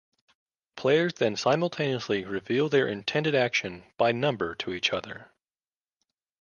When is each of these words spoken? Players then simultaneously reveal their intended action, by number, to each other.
Players 0.75 1.13
then 1.13 1.35
simultaneously 1.35 2.25
reveal 2.25 2.69
their 2.69 2.87
intended 2.87 3.35
action, 3.35 3.83
by 3.97 4.11
number, 4.11 4.55
to 4.55 4.73
each 4.73 4.91
other. 4.91 5.29